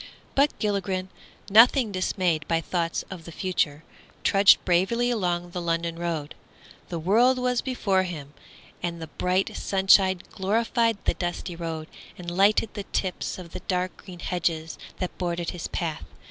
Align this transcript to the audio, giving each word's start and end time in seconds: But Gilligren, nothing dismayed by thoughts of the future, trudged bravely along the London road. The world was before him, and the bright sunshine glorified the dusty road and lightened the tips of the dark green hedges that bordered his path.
But 0.33 0.57
Gilligren, 0.57 1.09
nothing 1.47 1.91
dismayed 1.91 2.47
by 2.47 2.59
thoughts 2.59 3.03
of 3.11 3.23
the 3.23 3.31
future, 3.31 3.83
trudged 4.23 4.65
bravely 4.65 5.11
along 5.11 5.51
the 5.51 5.61
London 5.61 5.95
road. 5.99 6.33
The 6.89 6.97
world 6.97 7.37
was 7.37 7.61
before 7.61 8.01
him, 8.01 8.33
and 8.81 8.99
the 8.99 9.05
bright 9.21 9.55
sunshine 9.55 10.23
glorified 10.31 10.97
the 11.05 11.13
dusty 11.13 11.55
road 11.55 11.87
and 12.17 12.35
lightened 12.35 12.73
the 12.73 12.85
tips 12.91 13.37
of 13.37 13.51
the 13.51 13.59
dark 13.67 13.95
green 13.97 14.21
hedges 14.21 14.79
that 14.97 15.15
bordered 15.19 15.51
his 15.51 15.67
path. 15.67 16.03